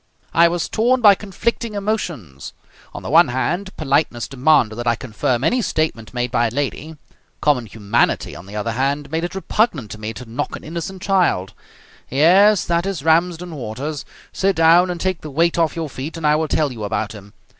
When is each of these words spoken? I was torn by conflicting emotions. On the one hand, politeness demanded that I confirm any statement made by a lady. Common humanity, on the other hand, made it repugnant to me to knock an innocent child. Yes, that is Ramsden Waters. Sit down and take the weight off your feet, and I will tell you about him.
I 0.33 0.47
was 0.47 0.67
torn 0.67 0.99
by 0.99 1.13
conflicting 1.13 1.75
emotions. 1.75 2.53
On 2.91 3.03
the 3.03 3.09
one 3.11 3.27
hand, 3.27 3.69
politeness 3.77 4.27
demanded 4.27 4.73
that 4.77 4.87
I 4.87 4.95
confirm 4.95 5.43
any 5.43 5.61
statement 5.61 6.11
made 6.11 6.31
by 6.31 6.47
a 6.47 6.51
lady. 6.51 6.97
Common 7.39 7.67
humanity, 7.67 8.35
on 8.35 8.47
the 8.47 8.55
other 8.55 8.71
hand, 8.71 9.11
made 9.11 9.23
it 9.25 9.35
repugnant 9.35 9.91
to 9.91 9.99
me 9.99 10.11
to 10.15 10.27
knock 10.27 10.55
an 10.55 10.63
innocent 10.63 11.03
child. 11.03 11.53
Yes, 12.09 12.65
that 12.65 12.87
is 12.87 13.03
Ramsden 13.03 13.53
Waters. 13.53 14.03
Sit 14.33 14.55
down 14.55 14.89
and 14.89 14.99
take 14.99 15.21
the 15.21 15.29
weight 15.29 15.59
off 15.59 15.75
your 15.75 15.87
feet, 15.87 16.17
and 16.17 16.25
I 16.25 16.35
will 16.35 16.47
tell 16.47 16.71
you 16.71 16.83
about 16.83 17.11
him. 17.11 17.33